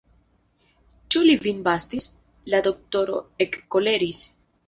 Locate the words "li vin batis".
1.25-2.07